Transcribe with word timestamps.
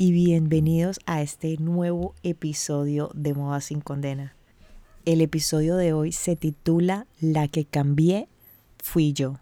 y 0.00 0.12
bienvenidos 0.12 0.98
a 1.04 1.20
este 1.20 1.58
nuevo 1.58 2.14
episodio 2.22 3.10
de 3.12 3.34
Moda 3.34 3.60
sin 3.60 3.82
Condena. 3.82 4.34
El 5.04 5.20
episodio 5.20 5.76
de 5.76 5.92
hoy 5.92 6.12
se 6.12 6.36
titula 6.36 7.06
La 7.20 7.48
que 7.48 7.66
cambié 7.66 8.26
fui 8.82 9.12
yo. 9.12 9.40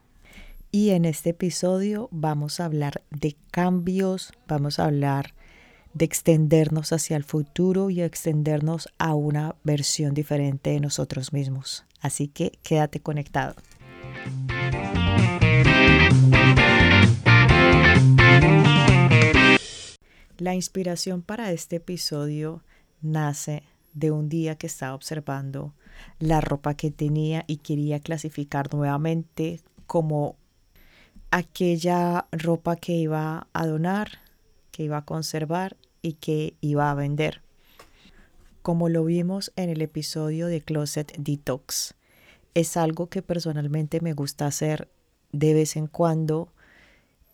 Y 0.72 0.90
en 0.90 1.04
este 1.04 1.30
episodio 1.30 2.08
vamos 2.10 2.58
a 2.58 2.64
hablar 2.64 3.04
de 3.10 3.36
cambios, 3.52 4.32
vamos 4.48 4.80
a 4.80 4.86
hablar 4.86 5.32
de 5.94 6.06
extendernos 6.06 6.92
hacia 6.92 7.16
el 7.16 7.22
futuro 7.22 7.88
y 7.88 8.02
extendernos 8.02 8.88
a 8.98 9.14
una 9.14 9.54
versión 9.62 10.12
diferente 10.12 10.70
de 10.70 10.80
nosotros 10.80 11.32
mismos. 11.32 11.84
Así 12.00 12.26
que 12.26 12.58
quédate 12.64 12.98
conectado. 12.98 13.54
La 20.38 20.54
inspiración 20.54 21.22
para 21.22 21.50
este 21.50 21.76
episodio 21.76 22.62
nace 23.02 23.64
de 23.92 24.12
un 24.12 24.28
día 24.28 24.54
que 24.54 24.68
estaba 24.68 24.94
observando 24.94 25.74
la 26.20 26.40
ropa 26.40 26.74
que 26.74 26.92
tenía 26.92 27.42
y 27.48 27.56
quería 27.56 27.98
clasificar 27.98 28.72
nuevamente 28.72 29.60
como 29.88 30.36
aquella 31.32 32.28
ropa 32.30 32.76
que 32.76 32.92
iba 32.92 33.48
a 33.52 33.66
donar, 33.66 34.20
que 34.70 34.84
iba 34.84 34.98
a 34.98 35.04
conservar 35.04 35.76
y 36.02 36.12
que 36.12 36.54
iba 36.60 36.88
a 36.88 36.94
vender. 36.94 37.42
Como 38.62 38.88
lo 38.88 39.04
vimos 39.04 39.52
en 39.56 39.70
el 39.70 39.82
episodio 39.82 40.46
de 40.46 40.60
Closet 40.60 41.16
Detox, 41.18 41.96
es 42.54 42.76
algo 42.76 43.08
que 43.08 43.22
personalmente 43.22 44.00
me 44.00 44.12
gusta 44.12 44.46
hacer 44.46 44.88
de 45.32 45.54
vez 45.54 45.74
en 45.76 45.88
cuando 45.88 46.52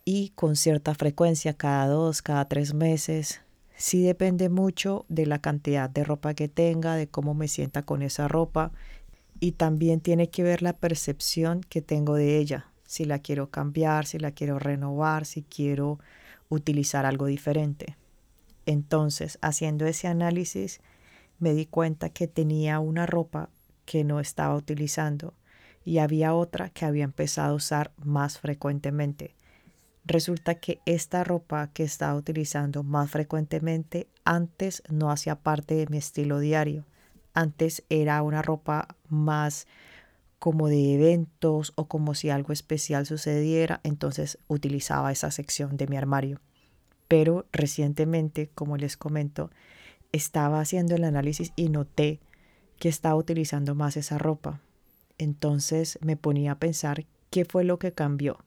y 0.05 0.29
con 0.35 0.55
cierta 0.55 0.93
frecuencia, 0.93 1.55
cada 1.55 1.87
dos, 1.87 2.21
cada 2.21 2.47
tres 2.47 2.75
meses. 2.75 3.41
Sí 3.75 4.03
depende 4.03 4.49
mucho 4.49 5.05
de 5.09 5.25
la 5.25 5.39
cantidad 5.39 5.89
de 5.89 6.03
ropa 6.03 6.35
que 6.35 6.47
tenga, 6.47 6.95
de 6.95 7.07
cómo 7.07 7.33
me 7.33 7.47
sienta 7.47 7.81
con 7.81 8.03
esa 8.03 8.27
ropa 8.27 8.71
y 9.39 9.53
también 9.53 9.99
tiene 9.99 10.29
que 10.29 10.43
ver 10.43 10.61
la 10.61 10.73
percepción 10.73 11.61
que 11.61 11.81
tengo 11.81 12.15
de 12.15 12.37
ella, 12.37 12.67
si 12.85 13.03
la 13.05 13.19
quiero 13.19 13.49
cambiar, 13.49 14.05
si 14.05 14.19
la 14.19 14.31
quiero 14.31 14.59
renovar, 14.59 15.25
si 15.25 15.41
quiero 15.41 15.99
utilizar 16.49 17.05
algo 17.05 17.25
diferente. 17.25 17.97
Entonces, 18.65 19.39
haciendo 19.41 19.85
ese 19.85 20.07
análisis, 20.07 20.79
me 21.39 21.53
di 21.53 21.65
cuenta 21.65 22.09
que 22.09 22.27
tenía 22.27 22.79
una 22.79 23.05
ropa 23.05 23.49
que 23.85 24.03
no 24.03 24.19
estaba 24.19 24.55
utilizando 24.55 25.33
y 25.83 25.97
había 25.97 26.33
otra 26.33 26.69
que 26.69 26.85
había 26.85 27.03
empezado 27.03 27.53
a 27.53 27.55
usar 27.55 27.91
más 27.97 28.39
frecuentemente. 28.39 29.34
Resulta 30.05 30.55
que 30.55 30.79
esta 30.85 31.23
ropa 31.23 31.71
que 31.73 31.83
estaba 31.83 32.15
utilizando 32.15 32.83
más 32.83 33.09
frecuentemente 33.09 34.07
antes 34.23 34.83
no 34.87 35.09
hacía 35.09 35.35
parte 35.35 35.73
de 35.73 35.87
mi 35.87 35.97
estilo 35.97 36.39
diario. 36.39 36.85
Antes 37.33 37.83
era 37.89 38.21
una 38.21 38.43
ropa 38.43 38.87
más 39.09 39.67
como 40.37 40.67
de 40.67 40.93
eventos 40.93 41.73
o 41.75 41.87
como 41.87 42.13
si 42.13 42.29
algo 42.29 42.53
especial 42.53 43.07
sucediera, 43.07 43.81
entonces 43.83 44.37
utilizaba 44.47 45.11
esa 45.11 45.31
sección 45.31 45.75
de 45.75 45.87
mi 45.87 45.97
armario. 45.97 46.39
Pero 47.07 47.47
recientemente, 47.51 48.51
como 48.53 48.77
les 48.77 48.97
comento, 48.97 49.49
estaba 50.11 50.59
haciendo 50.59 50.93
el 50.95 51.03
análisis 51.03 51.51
y 51.55 51.69
noté 51.69 52.19
que 52.77 52.89
estaba 52.89 53.15
utilizando 53.15 53.73
más 53.73 53.97
esa 53.97 54.19
ropa. 54.19 54.61
Entonces 55.17 55.97
me 56.01 56.15
ponía 56.15 56.53
a 56.53 56.59
pensar 56.59 57.05
qué 57.31 57.43
fue 57.43 57.63
lo 57.63 57.79
que 57.79 57.91
cambió. 57.91 58.37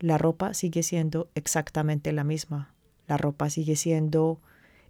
La 0.00 0.18
ropa 0.18 0.52
sigue 0.52 0.82
siendo 0.82 1.30
exactamente 1.36 2.12
la 2.12 2.24
misma. 2.24 2.74
La 3.06 3.16
ropa 3.16 3.48
sigue 3.48 3.76
siendo 3.76 4.40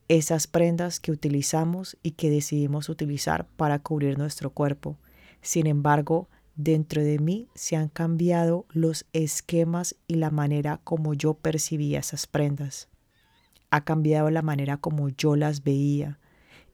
esas 0.09 0.47
prendas 0.47 0.99
que 0.99 1.13
utilizamos 1.13 1.99
y 2.03 2.13
que 2.13 2.31
decidimos 2.31 2.89
utilizar 2.89 3.47
para 3.57 3.79
cubrir 3.79 4.17
nuestro 4.17 4.51
cuerpo. 4.51 4.97
Sin 5.43 5.67
embargo, 5.67 6.29
dentro 6.57 7.03
de 7.03 7.19
mí 7.19 7.49
se 7.55 7.77
han 7.77 7.89
cambiado 7.89 8.65
los 8.71 9.05
esquemas 9.13 9.97
y 10.09 10.15
la 10.15 10.31
manera 10.31 10.81
como 10.83 11.13
yo 11.13 11.35
percibía 11.35 12.01
esas 12.01 12.27
prendas 12.27 12.89
ha 13.71 13.85
cambiado 13.85 14.31
la 14.31 14.43
manera 14.43 14.77
como 14.77 15.09
yo 15.09 15.37
las 15.37 15.63
veía. 15.63 16.19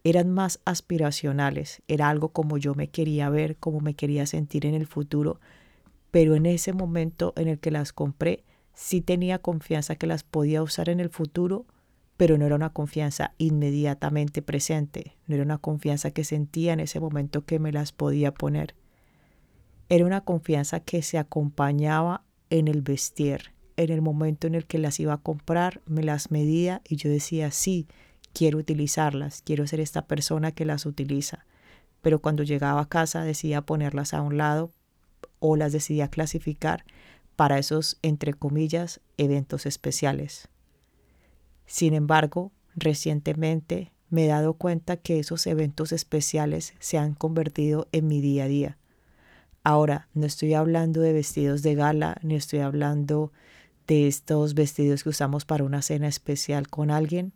Eran 0.03 0.31
más 0.31 0.61
aspiracionales, 0.65 1.83
era 1.89 2.09
algo 2.09 2.31
como 2.31 2.59
yo 2.59 2.75
me 2.75 2.89
quería 2.89 3.29
ver, 3.29 3.57
como 3.57 3.81
me 3.81 3.95
quería 3.95 4.27
sentir 4.27 4.67
en 4.67 4.75
el 4.75 4.87
futuro, 4.87 5.41
pero 6.17 6.35
en 6.35 6.47
ese 6.47 6.73
momento 6.73 7.35
en 7.37 7.47
el 7.47 7.59
que 7.59 7.71
las 7.71 7.93
compré, 7.93 8.43
sí 8.73 9.03
tenía 9.03 9.39
confianza 9.39 9.97
que 9.97 10.07
las 10.07 10.23
podía 10.23 10.63
usar 10.63 10.89
en 10.89 10.99
el 10.99 11.11
futuro, 11.11 11.67
pero 12.17 12.39
no 12.39 12.47
era 12.47 12.55
una 12.55 12.71
confianza 12.71 13.35
inmediatamente 13.37 14.41
presente, 14.41 15.15
no 15.27 15.35
era 15.35 15.45
una 15.45 15.59
confianza 15.59 16.13
que 16.13 16.25
sentía 16.25 16.73
en 16.73 16.81
ese 16.81 17.01
momento 17.01 17.45
que 17.45 17.59
me 17.59 17.71
las 17.71 17.93
podía 17.93 18.33
poner. 18.33 18.77
Era 19.91 20.07
una 20.07 20.23
confianza 20.23 20.81
que 20.81 21.03
se 21.03 21.19
acompañaba 21.19 22.25
en 22.49 22.69
el 22.69 22.81
vestir, 22.81 23.53
en 23.77 23.93
el 23.93 24.01
momento 24.01 24.47
en 24.47 24.55
el 24.55 24.65
que 24.65 24.79
las 24.79 24.99
iba 24.99 25.13
a 25.13 25.23
comprar, 25.23 25.83
me 25.85 26.03
las 26.03 26.31
medía 26.31 26.81
y 26.89 26.97
yo 26.97 27.11
decía, 27.11 27.51
sí, 27.51 27.89
quiero 28.33 28.57
utilizarlas, 28.57 29.43
quiero 29.43 29.67
ser 29.67 29.81
esta 29.81 30.07
persona 30.07 30.51
que 30.51 30.65
las 30.65 30.87
utiliza. 30.87 31.45
Pero 32.01 32.23
cuando 32.23 32.43
llegaba 32.43 32.81
a 32.81 32.89
casa 32.89 33.23
decidía 33.23 33.61
ponerlas 33.61 34.15
a 34.15 34.23
un 34.23 34.39
lado 34.39 34.73
o 35.39 35.57
las 35.57 35.73
decidía 35.73 36.09
clasificar 36.09 36.85
para 37.37 37.59
esos, 37.59 37.99
entre 38.03 38.33
comillas, 38.35 39.01
eventos 39.19 39.67
especiales. 39.67 40.49
Sin 41.67 41.95
embargo, 41.95 42.53
recientemente 42.75 43.93
me 44.09 44.25
he 44.25 44.29
dado 44.29 44.55
cuenta 44.55 44.97
que 44.97 45.19
esos 45.19 45.47
eventos 45.47 45.93
especiales 45.93 46.75
se 46.79 46.99
han 46.99 47.15
convertido 47.15 47.89
en 47.93 48.07
mi 48.07 48.21
día 48.21 48.45
a 48.45 48.49
día. 48.49 48.79
Ahora, 49.65 50.09
no 50.15 50.27
estoy 50.27 50.55
hablando 50.55 51.01
de 51.01 51.13
vestidos 51.13 51.63
de 51.63 51.75
gala, 51.75 52.19
ni 52.23 52.37
estoy 52.37 52.61
hablando 52.61 53.33
de 53.87 54.07
estos 54.07 54.55
vestidos 54.55 55.03
que 55.03 55.09
usamos 55.09 55.45
para 55.45 55.65
una 55.65 55.83
cena 55.83 56.09
especial 56.09 56.69
con 56.69 56.91
alguien, 56.91 57.33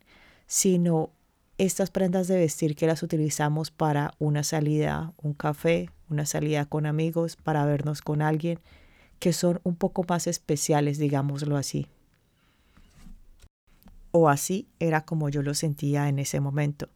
sino 0.46 1.10
estas 1.60 1.90
prendas 1.90 2.26
de 2.26 2.38
vestir 2.38 2.74
que 2.74 2.86
las 2.86 3.02
utilizamos 3.02 3.70
para 3.70 4.14
una 4.18 4.44
salida, 4.44 5.12
un 5.20 5.34
café, 5.34 5.90
una 6.08 6.24
salida 6.24 6.64
con 6.64 6.86
amigos, 6.86 7.36
para 7.36 7.66
vernos 7.66 8.00
con 8.00 8.22
alguien, 8.22 8.58
que 9.18 9.34
son 9.34 9.60
un 9.62 9.76
poco 9.76 10.06
más 10.08 10.26
especiales, 10.26 10.96
digámoslo 10.96 11.58
así. 11.58 11.86
O 14.10 14.30
así 14.30 14.68
era 14.78 15.04
como 15.04 15.28
yo 15.28 15.42
lo 15.42 15.52
sentía 15.52 16.08
en 16.08 16.18
ese 16.18 16.40
momento, 16.40 16.88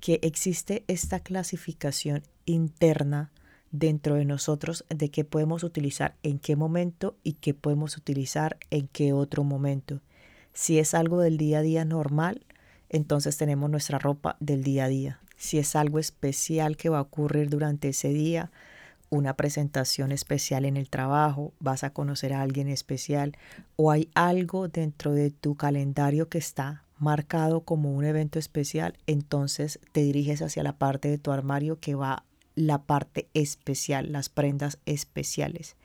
que 0.00 0.20
existe 0.22 0.84
esta 0.88 1.20
clasificación 1.20 2.22
interna 2.46 3.30
dentro 3.72 4.14
de 4.14 4.24
nosotros 4.24 4.86
de 4.88 5.10
qué 5.10 5.24
podemos 5.24 5.64
utilizar 5.64 6.16
en 6.22 6.38
qué 6.38 6.56
momento 6.56 7.18
y 7.22 7.34
qué 7.34 7.52
podemos 7.52 7.98
utilizar 7.98 8.56
en 8.70 8.88
qué 8.88 9.12
otro 9.12 9.44
momento. 9.44 10.00
Si 10.54 10.78
es 10.78 10.94
algo 10.94 11.20
del 11.20 11.36
día 11.36 11.58
a 11.58 11.62
día 11.62 11.84
normal, 11.84 12.46
entonces 12.92 13.36
tenemos 13.36 13.68
nuestra 13.68 13.98
ropa 13.98 14.36
del 14.38 14.62
día 14.62 14.84
a 14.84 14.88
día. 14.88 15.18
Si 15.36 15.58
es 15.58 15.74
algo 15.74 15.98
especial 15.98 16.76
que 16.76 16.88
va 16.88 16.98
a 16.98 17.02
ocurrir 17.02 17.50
durante 17.50 17.88
ese 17.88 18.10
día, 18.10 18.52
una 19.10 19.34
presentación 19.34 20.12
especial 20.12 20.64
en 20.64 20.76
el 20.76 20.88
trabajo, 20.88 21.52
vas 21.58 21.84
a 21.84 21.90
conocer 21.90 22.32
a 22.32 22.40
alguien 22.40 22.68
especial 22.68 23.36
o 23.76 23.90
hay 23.90 24.08
algo 24.14 24.68
dentro 24.68 25.12
de 25.12 25.30
tu 25.30 25.54
calendario 25.54 26.28
que 26.28 26.38
está 26.38 26.84
marcado 26.98 27.62
como 27.62 27.92
un 27.92 28.04
evento 28.04 28.38
especial, 28.38 28.96
entonces 29.06 29.80
te 29.90 30.02
diriges 30.02 30.40
hacia 30.40 30.62
la 30.62 30.74
parte 30.74 31.08
de 31.08 31.18
tu 31.18 31.32
armario 31.32 31.80
que 31.80 31.94
va 31.94 32.24
la 32.54 32.82
parte 32.82 33.28
especial, 33.34 34.12
las 34.12 34.28
prendas 34.28 34.78
especiales. 34.86 35.76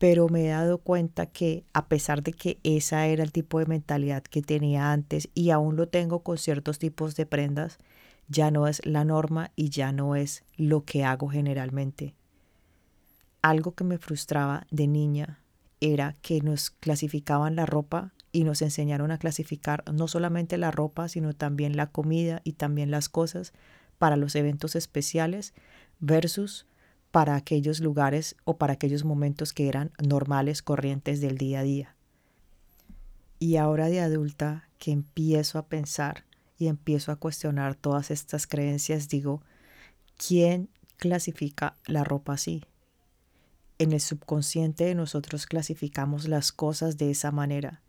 Pero 0.00 0.30
me 0.30 0.46
he 0.46 0.48
dado 0.48 0.78
cuenta 0.78 1.26
que 1.26 1.66
a 1.74 1.86
pesar 1.86 2.22
de 2.22 2.32
que 2.32 2.58
esa 2.62 3.06
era 3.06 3.22
el 3.22 3.32
tipo 3.32 3.58
de 3.58 3.66
mentalidad 3.66 4.22
que 4.22 4.40
tenía 4.40 4.92
antes 4.92 5.28
y 5.34 5.50
aún 5.50 5.76
lo 5.76 5.88
tengo 5.88 6.22
con 6.22 6.38
ciertos 6.38 6.78
tipos 6.78 7.16
de 7.16 7.26
prendas, 7.26 7.76
ya 8.26 8.50
no 8.50 8.66
es 8.66 8.80
la 8.86 9.04
norma 9.04 9.50
y 9.56 9.68
ya 9.68 9.92
no 9.92 10.16
es 10.16 10.42
lo 10.56 10.86
que 10.86 11.04
hago 11.04 11.28
generalmente. 11.28 12.14
Algo 13.42 13.74
que 13.74 13.84
me 13.84 13.98
frustraba 13.98 14.66
de 14.70 14.86
niña 14.86 15.40
era 15.82 16.16
que 16.22 16.40
nos 16.40 16.70
clasificaban 16.70 17.54
la 17.54 17.66
ropa 17.66 18.14
y 18.32 18.44
nos 18.44 18.62
enseñaron 18.62 19.10
a 19.10 19.18
clasificar 19.18 19.84
no 19.92 20.08
solamente 20.08 20.56
la 20.56 20.70
ropa, 20.70 21.10
sino 21.10 21.34
también 21.34 21.76
la 21.76 21.88
comida 21.88 22.40
y 22.42 22.54
también 22.54 22.90
las 22.90 23.10
cosas 23.10 23.52
para 23.98 24.16
los 24.16 24.34
eventos 24.34 24.76
especiales 24.76 25.52
versus 25.98 26.64
para 27.10 27.34
aquellos 27.34 27.80
lugares 27.80 28.36
o 28.44 28.56
para 28.56 28.74
aquellos 28.74 29.04
momentos 29.04 29.52
que 29.52 29.68
eran 29.68 29.90
normales, 30.02 30.62
corrientes 30.62 31.20
del 31.20 31.38
día 31.38 31.60
a 31.60 31.62
día. 31.62 31.96
Y 33.38 33.56
ahora 33.56 33.88
de 33.88 34.00
adulta 34.00 34.68
que 34.78 34.92
empiezo 34.92 35.58
a 35.58 35.66
pensar 35.66 36.24
y 36.58 36.68
empiezo 36.68 37.10
a 37.10 37.16
cuestionar 37.16 37.74
todas 37.74 38.10
estas 38.10 38.46
creencias, 38.46 39.08
digo, 39.08 39.42
¿quién 40.16 40.68
clasifica 40.98 41.76
la 41.86 42.04
ropa 42.04 42.34
así? 42.34 42.64
En 43.78 43.92
el 43.92 44.00
subconsciente 44.00 44.84
de 44.84 44.94
nosotros 44.94 45.46
clasificamos 45.46 46.28
las 46.28 46.52
cosas 46.52 46.98
de 46.98 47.10
esa 47.10 47.30
manera. 47.30 47.80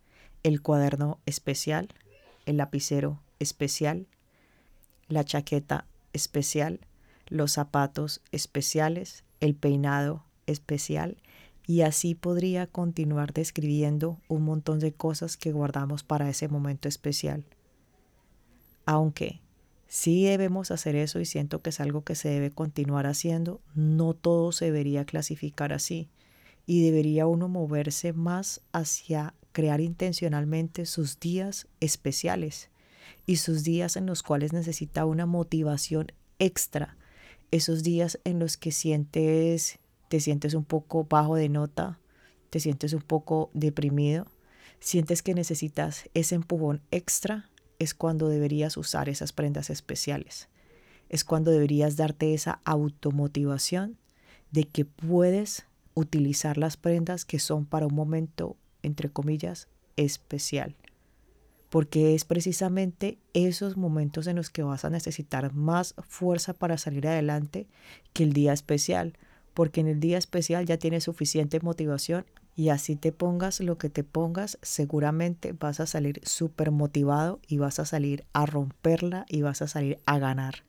El 0.42 0.62
cuaderno 0.62 1.20
especial, 1.26 1.90
el 2.46 2.58
lapicero 2.58 3.20
especial, 3.40 4.08
la 5.10 5.26
chaqueta 5.26 5.86
especial, 6.14 6.80
los 7.32 7.54
zapatos 7.54 8.22
especiales, 8.32 9.24
el 9.40 9.56
peinado 9.56 10.26
especial 10.46 11.18
y 11.66 11.82
así 11.82 12.14
podría 12.14 12.68
continuar 12.68 13.34
describiendo 13.34 14.20
un 14.28 14.44
montón 14.44 14.80
de 14.80 14.92
cosas 14.92 15.38
que 15.38 15.54
guardamos 15.54 16.04
para 16.04 16.30
ese 16.30 16.50
momento 16.50 16.90
especial. 16.90 17.46
Aunque 18.86 19.40
sí 19.88 20.26
debemos 20.26 20.72
hacer 20.72 20.96
eso 20.96 21.20
y 21.20 21.26
siento 21.26 21.62
que 21.62 21.70
es 21.70 21.80
algo 21.80 22.04
que 22.04 22.16
se 22.16 22.30
debe 22.30 22.52
continuar 22.52 23.08
haciendo, 23.08 23.62
no 23.74 24.14
todo 24.14 24.52
se 24.52 24.66
debería 24.66 25.06
clasificar 25.06 25.72
así 25.72 26.10
y 26.66 26.84
debería 26.84 27.28
uno 27.28 27.48
moverse 27.48 28.12
más 28.12 28.62
hacia 28.74 29.34
crear 29.54 29.80
intencionalmente 29.80 30.86
sus 30.86 31.20
días 31.20 31.68
especiales 31.80 32.70
y 33.26 33.38
sus 33.38 33.64
días 33.64 33.96
en 33.96 34.06
los 34.06 34.24
cuales 34.24 34.52
necesita 34.52 35.06
una 35.06 35.26
motivación 35.26 36.12
extra, 36.40 36.98
esos 37.52 37.84
días 37.84 38.20
en 38.24 38.40
los 38.40 38.58
que 38.58 38.72
sientes 38.72 39.80
te 40.08 40.20
sientes 40.20 40.56
un 40.56 40.66
poco 40.66 41.06
bajo 41.06 41.36
de 41.36 41.48
nota, 41.48 41.98
te 42.50 42.60
sientes 42.60 42.92
un 42.92 43.02
poco 43.02 43.50
deprimido, 43.54 44.26
sientes 44.82 45.24
que 45.24 45.34
necesitas 45.34 46.10
ese 46.14 46.36
empujón 46.36 46.82
extra, 46.92 47.50
es 47.80 47.94
cuando 47.94 48.28
deberías 48.28 48.76
usar 48.76 49.08
esas 49.08 49.32
prendas 49.32 49.70
especiales. 49.70 50.50
Es 51.08 51.24
cuando 51.24 51.50
deberías 51.50 51.96
darte 51.96 52.34
esa 52.34 52.60
automotivación 52.66 53.98
de 54.52 54.66
que 54.66 54.84
puedes 54.84 55.66
utilizar 55.94 56.58
las 56.58 56.76
prendas 56.76 57.24
que 57.24 57.40
son 57.40 57.66
para 57.66 57.88
un 57.88 57.96
momento, 57.96 58.58
entre 58.84 59.10
comillas, 59.10 59.70
especial. 59.96 60.76
Porque 61.72 62.14
es 62.14 62.24
precisamente 62.24 63.18
esos 63.34 63.78
momentos 63.78 64.28
en 64.28 64.36
los 64.36 64.52
que 64.52 64.62
vas 64.62 64.86
a 64.86 64.92
necesitar 64.92 65.52
más 65.54 65.96
fuerza 66.08 66.54
para 66.54 66.78
salir 66.78 67.08
adelante 67.08 67.66
que 68.14 68.22
el 68.22 68.34
día 68.34 68.54
especial 68.54 69.18
porque 69.54 69.82
en 69.82 69.88
el 69.88 70.00
día 70.00 70.18
especial 70.18 70.66
ya 70.66 70.78
tienes 70.78 71.04
suficiente 71.06 71.60
motivación 71.62 72.26
y 72.56 72.70
así 72.70 72.96
te 72.96 73.12
pongas 73.12 73.60
lo 73.60 73.78
que 73.78 73.90
te 73.90 74.04
pongas, 74.04 74.58
seguramente 74.62 75.54
vas 75.54 75.80
a 75.80 75.88
salir 75.88 76.22
súper 76.24 76.72
motivado 76.72 77.40
y 77.48 77.58
vas 77.58 77.80
a 77.80 77.86
salir 77.86 78.26
a 78.34 78.46
romperla 78.46 79.26
y 79.30 79.42
vas 79.42 79.62
a 79.62 79.68
salir 79.68 80.00
a 80.06 80.20
ganar. 80.20 80.64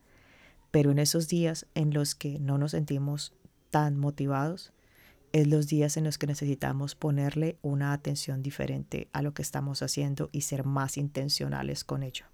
Pero 0.70 0.90
en 0.90 0.98
esos 0.98 1.28
días 1.28 1.66
en 1.74 1.92
los 1.92 2.14
que 2.14 2.38
no 2.38 2.56
nos 2.56 2.70
sentimos 2.72 3.32
tan 3.70 3.96
motivados, 3.96 4.72
es 5.32 5.46
los 5.46 5.66
días 5.66 5.96
en 5.96 6.04
los 6.04 6.18
que 6.18 6.26
necesitamos 6.26 6.94
ponerle 6.94 7.58
una 7.62 7.92
atención 7.92 8.42
diferente 8.42 9.08
a 9.12 9.22
lo 9.22 9.34
que 9.34 9.42
estamos 9.42 9.82
haciendo 9.82 10.28
y 10.32 10.42
ser 10.42 10.64
más 10.64 10.96
intencionales 10.96 11.84
con 11.84 12.02
ello. 12.02 12.26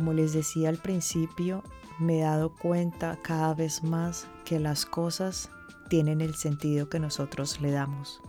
Como 0.00 0.14
les 0.14 0.32
decía 0.32 0.70
al 0.70 0.78
principio, 0.78 1.62
me 1.98 2.20
he 2.20 2.22
dado 2.22 2.54
cuenta 2.56 3.18
cada 3.20 3.52
vez 3.52 3.84
más 3.84 4.28
que 4.46 4.58
las 4.58 4.86
cosas 4.86 5.50
tienen 5.90 6.22
el 6.22 6.34
sentido 6.36 6.88
que 6.88 6.98
nosotros 6.98 7.60
le 7.60 7.70
damos, 7.70 8.22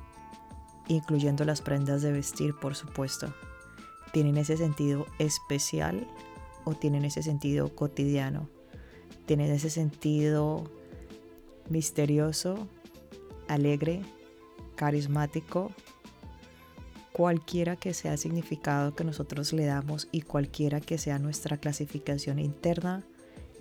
incluyendo 0.89 1.45
las 1.45 1.61
prendas 1.61 2.01
de 2.01 2.11
vestir, 2.11 2.53
por 2.53 2.75
supuesto. 2.75 3.33
¿Tienen 4.11 4.35
ese 4.35 4.57
sentido 4.57 5.05
especial 5.17 6.05
o 6.65 6.73
tienen 6.73 7.05
ese 7.05 7.23
sentido 7.23 7.73
cotidiano? 7.73 8.49
¿Tienen 9.25 9.49
ese 9.49 9.69
sentido 9.69 10.69
misterioso, 11.69 12.67
alegre, 13.47 14.01
carismático 14.75 15.71
cualquiera 17.13 17.75
que 17.75 17.93
sea 17.93 18.13
el 18.13 18.17
significado 18.17 18.95
que 18.95 19.03
nosotros 19.03 19.53
le 19.53 19.65
damos 19.65 20.07
y 20.11 20.21
cualquiera 20.21 20.79
que 20.79 20.97
sea 20.97 21.19
nuestra 21.19 21.57
clasificación 21.57 22.39
interna, 22.39 23.03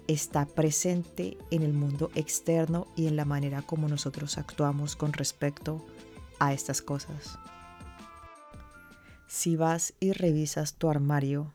está 0.07 0.47
presente 0.47 1.37
en 1.51 1.63
el 1.63 1.73
mundo 1.73 2.11
externo 2.15 2.87
y 2.97 3.07
en 3.07 3.17
la 3.17 3.25
manera 3.25 3.63
como 3.63 3.89
nosotros 3.89 4.39
actuamos 4.39 4.97
con 4.97 5.13
respecto 5.13 5.87
a 6.39 6.53
estas 6.53 6.83
cosas. 6.83 7.39
Si 9.29 9.57
vas 9.57 9.95
y 10.01 10.13
revisas 10.13 10.75
tu 10.75 10.89
armario, 10.89 11.53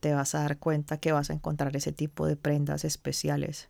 te 0.00 0.12
vas 0.12 0.34
a 0.34 0.40
dar 0.40 0.58
cuenta 0.58 0.98
que 0.98 1.12
vas 1.12 1.30
a 1.30 1.34
encontrar 1.34 1.76
ese 1.76 1.92
tipo 1.92 2.26
de 2.26 2.36
prendas 2.36 2.84
especiales. 2.84 3.68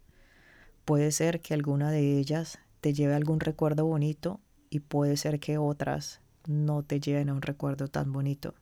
Puede 0.84 1.12
ser 1.12 1.40
que 1.40 1.54
alguna 1.54 1.90
de 1.90 2.18
ellas 2.18 2.58
te 2.80 2.94
lleve 2.94 3.14
algún 3.14 3.40
recuerdo 3.40 3.84
bonito 3.84 4.40
y 4.70 4.80
puede 4.80 5.16
ser 5.16 5.40
que 5.40 5.58
otras 5.58 6.20
no 6.48 6.82
te 6.82 7.00
lleven 7.00 7.28
a 7.28 7.34
un 7.34 7.42
recuerdo 7.42 7.88
tan 7.88 8.12
bonito. 8.12 8.54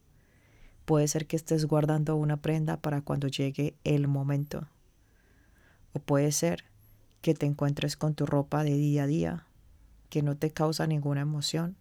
Puede 0.85 1.09
ser 1.09 1.27
que 1.27 1.37
estés 1.37 1.65
guardando 1.67 2.17
una 2.17 2.39
prenda 2.39 2.77
para 2.77 3.01
cuando 3.01 3.29
llegue 3.29 3.75
el 3.85 4.07
momento. 4.07 4.69
O 5.93 5.99
puede 5.99 6.33
ser 6.33 6.65
que 7.23 7.35
te 7.35 7.47
encuentres 7.47 7.97
con 7.97 8.15
tu 8.15 8.27
ropa 8.27 8.65
de 8.65 8.75
día 8.75 9.05
a 9.05 9.07
día, 9.07 9.47
que 10.11 10.23
no 10.23 10.37
te 10.37 10.51
causa 10.51 10.87
ninguna 10.87 11.23
emoción 11.23 11.77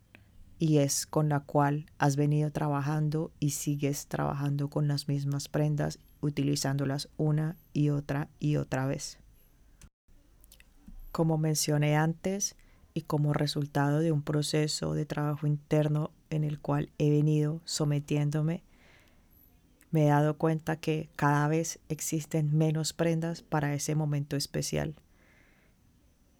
y 0.58 0.78
es 0.78 1.06
con 1.06 1.28
la 1.28 1.42
cual 1.42 1.88
has 1.98 2.16
venido 2.16 2.50
trabajando 2.50 3.32
y 3.42 3.50
sigues 3.50 4.08
trabajando 4.08 4.70
con 4.70 4.88
las 4.88 5.10
mismas 5.10 5.50
prendas, 5.50 6.00
utilizándolas 6.22 7.10
una 7.18 7.58
y 7.74 7.90
otra 7.90 8.30
y 8.40 8.56
otra 8.56 8.86
vez. 8.86 9.18
Como 11.12 11.38
mencioné 11.38 11.98
antes, 11.98 12.56
y 12.94 13.02
como 13.02 13.34
resultado 13.34 14.00
de 14.00 14.12
un 14.12 14.22
proceso 14.22 14.94
de 14.94 15.06
trabajo 15.06 15.48
interno 15.48 16.12
en 16.30 16.44
el 16.44 16.60
cual 16.60 16.90
he 16.98 17.10
venido 17.10 17.62
sometiéndome, 17.66 18.64
me 19.92 20.06
he 20.06 20.10
dado 20.10 20.38
cuenta 20.38 20.76
que 20.76 21.10
cada 21.16 21.48
vez 21.48 21.80
existen 21.90 22.58
menos 22.58 22.94
prendas 22.94 23.44
para 23.44 23.74
ese 23.74 23.96
momento 23.96 24.36
especial. 24.36 24.96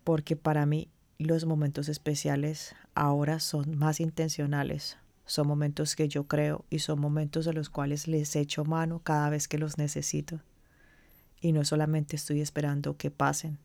Porque 0.04 0.36
para 0.36 0.66
mí 0.66 0.90
los 1.20 1.46
momentos 1.46 1.88
especiales 1.88 2.76
ahora 2.96 3.40
son 3.40 3.78
más 3.78 4.00
intencionales. 4.00 4.98
Son 5.26 5.48
momentos 5.48 5.96
que 5.96 6.10
yo 6.10 6.26
creo 6.28 6.66
y 6.70 6.80
son 6.80 7.00
momentos 7.00 7.48
a 7.48 7.54
los 7.54 7.70
cuales 7.70 8.08
les 8.08 8.36
echo 8.36 8.66
mano 8.66 9.00
cada 9.04 9.30
vez 9.30 9.48
que 9.48 9.58
los 9.58 9.78
necesito. 9.78 10.42
Y 11.40 11.52
no 11.52 11.64
solamente 11.64 12.16
estoy 12.16 12.42
esperando 12.42 12.98
que 12.98 13.12
pasen. 13.12 13.60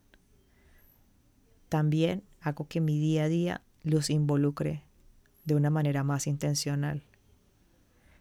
También 1.68 2.22
hago 2.40 2.66
que 2.68 2.80
mi 2.80 2.98
día 2.98 3.24
a 3.24 3.28
día 3.28 3.62
los 3.82 4.10
involucre 4.10 4.82
de 5.44 5.54
una 5.54 5.70
manera 5.70 6.04
más 6.04 6.26
intencional. 6.26 7.02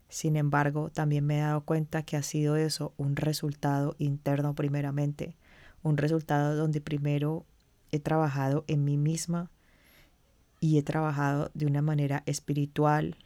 Sin 0.09 0.37
embargo, 0.37 0.89
también 0.89 1.25
me 1.25 1.37
he 1.37 1.41
dado 1.41 1.61
cuenta 1.61 2.03
que 2.03 2.15
ha 2.15 2.23
sido 2.23 2.55
eso 2.55 2.93
un 2.97 3.15
resultado 3.15 3.95
interno 3.99 4.55
primeramente, 4.55 5.35
un 5.83 5.97
resultado 5.97 6.55
donde 6.55 6.79
primero 6.79 7.45
he 7.91 7.99
trabajado 7.99 8.63
en 8.67 8.85
mí 8.85 8.97
misma 8.97 9.51
y 10.59 10.77
he 10.77 10.83
trabajado 10.83 11.51
de 11.53 11.65
una 11.65 11.81
manera 11.81 12.23
espiritual, 12.25 13.17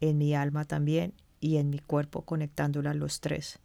en 0.00 0.16
mi 0.16 0.34
alma 0.34 0.64
también 0.64 1.12
y 1.40 1.58
en 1.58 1.68
mi 1.68 1.78
cuerpo 1.78 2.22
conectándola 2.22 2.94
los 2.94 3.20
tres. 3.20 3.58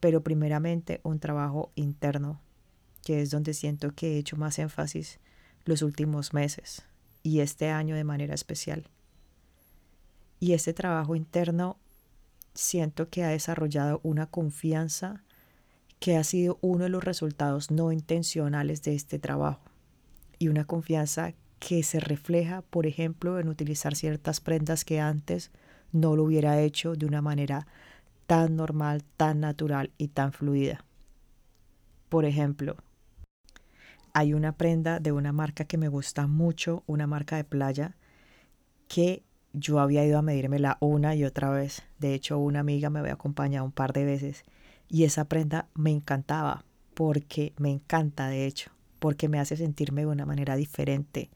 Pero 0.00 0.22
primeramente 0.22 1.00
un 1.04 1.20
trabajo 1.20 1.70
interno, 1.76 2.40
que 3.04 3.22
es 3.22 3.30
donde 3.30 3.54
siento 3.54 3.92
que 3.94 4.14
he 4.14 4.18
hecho 4.18 4.36
más 4.36 4.58
énfasis 4.58 5.20
los 5.68 5.82
últimos 5.82 6.32
meses 6.32 6.86
y 7.22 7.40
este 7.40 7.68
año 7.68 7.94
de 7.94 8.02
manera 8.02 8.34
especial. 8.34 8.88
Y 10.40 10.54
este 10.54 10.72
trabajo 10.72 11.14
interno 11.14 11.76
siento 12.54 13.10
que 13.10 13.22
ha 13.22 13.28
desarrollado 13.28 14.00
una 14.02 14.26
confianza 14.26 15.24
que 16.00 16.16
ha 16.16 16.24
sido 16.24 16.58
uno 16.62 16.84
de 16.84 16.90
los 16.90 17.04
resultados 17.04 17.70
no 17.70 17.92
intencionales 17.92 18.82
de 18.82 18.94
este 18.94 19.18
trabajo 19.18 19.60
y 20.38 20.48
una 20.48 20.64
confianza 20.64 21.34
que 21.58 21.82
se 21.82 22.00
refleja, 22.00 22.62
por 22.62 22.86
ejemplo, 22.86 23.38
en 23.38 23.48
utilizar 23.48 23.94
ciertas 23.94 24.40
prendas 24.40 24.86
que 24.86 25.00
antes 25.00 25.50
no 25.92 26.16
lo 26.16 26.24
hubiera 26.24 26.60
hecho 26.62 26.94
de 26.94 27.04
una 27.04 27.20
manera 27.20 27.66
tan 28.26 28.56
normal, 28.56 29.04
tan 29.18 29.40
natural 29.40 29.90
y 29.98 30.08
tan 30.08 30.32
fluida. 30.32 30.84
Por 32.08 32.24
ejemplo, 32.24 32.76
hay 34.14 34.34
una 34.34 34.52
prenda 34.52 35.00
de 35.00 35.12
una 35.12 35.32
marca 35.32 35.64
que 35.64 35.78
me 35.78 35.88
gusta 35.88 36.26
mucho, 36.26 36.82
una 36.86 37.06
marca 37.06 37.36
de 37.36 37.44
playa, 37.44 37.96
que 38.88 39.22
yo 39.52 39.80
había 39.80 40.04
ido 40.04 40.18
a 40.18 40.22
medírmela 40.22 40.76
una 40.80 41.14
y 41.14 41.24
otra 41.24 41.50
vez. 41.50 41.82
De 41.98 42.14
hecho, 42.14 42.38
una 42.38 42.60
amiga 42.60 42.90
me 42.90 43.00
había 43.00 43.14
acompañado 43.14 43.64
un 43.64 43.72
par 43.72 43.92
de 43.92 44.04
veces 44.04 44.44
y 44.88 45.04
esa 45.04 45.24
prenda 45.26 45.68
me 45.74 45.90
encantaba 45.90 46.64
porque 46.94 47.52
me 47.58 47.70
encanta, 47.70 48.28
de 48.28 48.46
hecho, 48.46 48.70
porque 48.98 49.28
me 49.28 49.38
hace 49.38 49.56
sentirme 49.56 50.02
de 50.02 50.08
una 50.08 50.26
manera 50.26 50.56
diferente. 50.56 51.30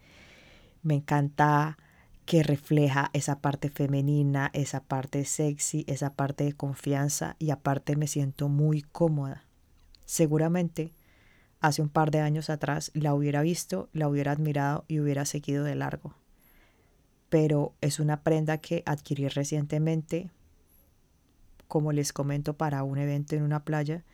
Me 0.82 0.94
encanta 0.94 1.78
que 2.24 2.42
refleja 2.42 3.10
esa 3.12 3.40
parte 3.40 3.68
femenina, 3.68 4.50
esa 4.54 4.82
parte 4.82 5.24
sexy, 5.24 5.84
esa 5.86 6.14
parte 6.14 6.44
de 6.44 6.52
confianza 6.52 7.36
y 7.38 7.50
aparte 7.50 7.96
me 7.96 8.06
siento 8.06 8.48
muy 8.48 8.82
cómoda. 8.82 9.44
Seguramente 10.04 10.92
hace 11.62 11.80
un 11.80 11.88
par 11.88 12.10
de 12.10 12.20
años 12.20 12.50
atrás 12.50 12.90
la 12.92 13.14
hubiera 13.14 13.40
visto, 13.40 13.88
la 13.92 14.08
hubiera 14.08 14.32
admirado 14.32 14.84
y 14.88 15.00
hubiera 15.00 15.24
seguido 15.24 15.64
de 15.64 15.76
largo. 15.76 16.14
Pero 17.30 17.72
es 17.80 18.00
una 18.00 18.22
prenda 18.22 18.58
que 18.58 18.82
adquirí 18.84 19.28
recientemente, 19.28 20.30
como 21.68 21.92
les 21.92 22.12
comento, 22.12 22.54
para 22.54 22.82
un 22.82 22.98
evento 22.98 23.36
en 23.36 23.42
una 23.42 23.64
playa. 23.64 24.04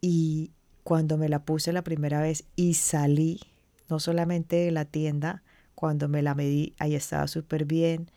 Y 0.00 0.52
cuando 0.84 1.16
me 1.16 1.28
la 1.28 1.44
puse 1.44 1.72
la 1.72 1.82
primera 1.82 2.20
vez 2.20 2.44
y 2.54 2.74
salí, 2.74 3.40
no 3.88 3.98
solamente 3.98 4.56
de 4.56 4.70
la 4.70 4.84
tienda, 4.84 5.42
cuando 5.74 6.06
me 6.06 6.22
la 6.22 6.34
medí, 6.34 6.74
ahí 6.78 6.94
estaba 6.94 7.26
súper 7.28 7.64
bien, 7.64 8.10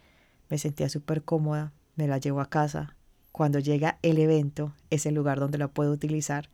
me 0.49 0.57
sentía 0.57 0.89
súper 0.89 1.23
cómoda, 1.23 1.71
me 1.95 2.07
la 2.07 2.17
llevo 2.17 2.41
a 2.41 2.49
casa. 2.49 2.95
Cuando 3.31 3.59
llega 3.59 3.97
el 4.01 4.17
evento, 4.17 4.73
es 4.89 5.05
el 5.05 5.15
lugar 5.15 5.39
donde 5.39 5.57
la 5.57 5.69
puedo 5.69 5.91
utilizar. 5.91 6.49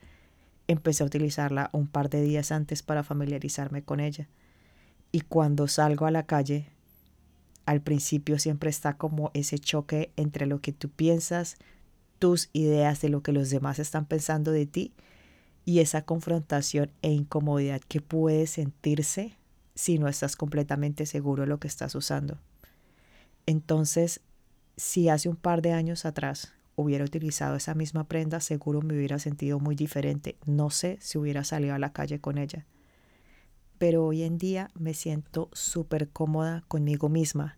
Empecé 0.68 1.04
a 1.04 1.08
utilizarla 1.08 1.70
un 1.74 1.88
par 1.88 2.10
de 2.10 2.22
días 2.22 2.52
antes 2.52 2.84
para 2.84 3.04
familiarizarme 3.04 3.84
con 3.84 4.00
ella. 4.00 4.28
Y 5.12 5.22
cuando 5.22 5.68
salgo 5.68 6.06
a 6.06 6.12
la 6.12 6.26
calle, 6.26 6.68
al 7.66 7.82
principio 7.82 8.40
siempre 8.40 8.70
está 8.70 8.98
como 8.98 9.32
ese 9.34 9.60
choque 9.60 10.12
entre 10.16 10.46
lo 10.46 10.62
que 10.62 10.72
tú 10.72 10.90
piensas, 10.90 11.58
tus 12.20 12.50
ideas 12.54 13.02
de 13.02 13.10
lo 13.10 13.22
que 13.22 13.32
los 13.32 13.50
demás 13.50 13.80
están 13.80 14.06
pensando 14.06 14.52
de 14.52 14.66
ti 14.66 14.94
y 15.66 15.80
esa 15.80 16.04
confrontación 16.04 16.92
e 17.02 17.12
incomodidad 17.12 17.82
que 17.88 18.02
puede 18.02 18.48
sentirse 18.48 19.36
si 19.74 20.00
no 20.00 20.08
estás 20.08 20.36
completamente 20.36 21.06
seguro 21.06 21.44
de 21.44 21.48
lo 21.48 21.60
que 21.60 21.68
estás 21.68 21.96
usando. 21.96 22.40
Entonces, 23.46 24.22
si 24.78 25.10
hace 25.10 25.28
un 25.28 25.36
par 25.36 25.62
de 25.62 25.74
años 25.74 26.06
atrás 26.06 26.54
hubiera 26.76 27.06
utilizado 27.06 27.56
esa 27.56 27.74
misma 27.74 28.06
prenda, 28.06 28.40
seguro 28.40 28.82
me 28.82 28.96
hubiera 28.96 29.20
sentido 29.20 29.60
muy 29.60 29.76
diferente. 29.76 30.38
No 30.46 30.70
sé 30.70 30.98
si 31.02 31.18
hubiera 31.18 31.44
salido 31.44 31.76
a 31.76 31.80
la 31.80 31.94
calle 31.94 32.20
con 32.20 32.38
ella. 32.38 32.66
Pero 33.78 34.06
hoy 34.06 34.24
en 34.24 34.38
día 34.38 34.70
me 34.74 34.94
siento 34.94 35.50
súper 35.54 36.10
cómoda 36.10 36.64
conmigo 36.68 37.10
misma. 37.10 37.58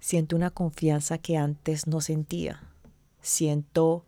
Siento 0.00 0.36
una 0.36 0.50
confianza 0.50 1.18
que 1.18 1.36
antes 1.36 1.86
no 1.86 2.00
sentía. 2.00 2.62
Siento 3.20 4.06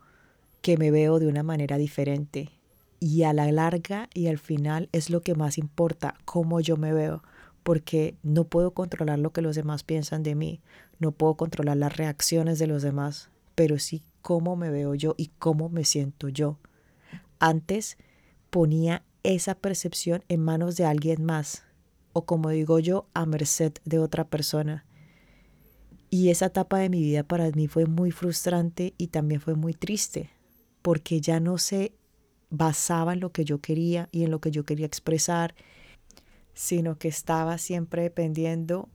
que 0.62 0.76
me 0.76 0.90
veo 0.90 1.18
de 1.18 1.26
una 1.26 1.42
manera 1.42 1.78
diferente 1.78 2.50
y 3.00 3.22
a 3.22 3.32
la 3.32 3.50
larga 3.52 4.08
y 4.14 4.26
al 4.26 4.38
final 4.38 4.88
es 4.92 5.10
lo 5.10 5.22
que 5.22 5.34
más 5.34 5.58
importa, 5.58 6.14
cómo 6.24 6.60
yo 6.60 6.76
me 6.76 6.92
veo, 6.92 7.22
porque 7.62 8.16
no 8.22 8.44
puedo 8.44 8.72
controlar 8.72 9.18
lo 9.18 9.32
que 9.32 9.42
los 9.42 9.56
demás 9.56 9.82
piensan 9.82 10.22
de 10.22 10.34
mí, 10.34 10.60
no 10.98 11.12
puedo 11.12 11.34
controlar 11.34 11.76
las 11.76 11.96
reacciones 11.96 12.58
de 12.58 12.66
los 12.66 12.82
demás, 12.82 13.30
pero 13.54 13.78
sí 13.78 14.02
cómo 14.26 14.56
me 14.56 14.70
veo 14.70 14.96
yo 14.96 15.14
y 15.16 15.28
cómo 15.38 15.68
me 15.68 15.84
siento 15.84 16.28
yo. 16.28 16.58
Antes 17.38 17.96
ponía 18.50 19.04
esa 19.22 19.54
percepción 19.54 20.24
en 20.26 20.42
manos 20.42 20.76
de 20.76 20.84
alguien 20.84 21.24
más, 21.24 21.62
o 22.12 22.26
como 22.26 22.48
digo 22.50 22.80
yo, 22.80 23.06
a 23.14 23.24
merced 23.24 23.74
de 23.84 24.00
otra 24.00 24.26
persona. 24.26 24.84
Y 26.10 26.30
esa 26.30 26.46
etapa 26.46 26.80
de 26.80 26.88
mi 26.88 27.02
vida 27.02 27.22
para 27.22 27.48
mí 27.52 27.68
fue 27.68 27.86
muy 27.86 28.10
frustrante 28.10 28.94
y 28.98 29.06
también 29.08 29.40
fue 29.40 29.54
muy 29.54 29.74
triste, 29.74 30.30
porque 30.82 31.20
ya 31.20 31.38
no 31.38 31.56
sé 31.56 31.92
basaba 32.50 33.12
en 33.12 33.20
lo 33.20 33.30
que 33.30 33.44
yo 33.44 33.60
quería 33.60 34.08
y 34.10 34.24
en 34.24 34.32
lo 34.32 34.40
que 34.40 34.50
yo 34.50 34.64
quería 34.64 34.86
expresar, 34.86 35.54
sino 36.52 36.98
que 36.98 37.06
estaba 37.06 37.58
siempre 37.58 38.02
dependiendo 38.02 38.88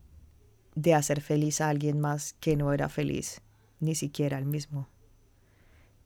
de 0.75 0.93
hacer 0.93 1.21
feliz 1.21 1.61
a 1.61 1.69
alguien 1.69 2.01
más 2.01 2.33
que 2.41 2.57
no 2.57 2.73
era 2.73 2.89
feliz, 2.89 3.39
ni 3.79 3.95
siquiera 3.95 4.37
el 4.37 4.45
mismo. 4.45 4.89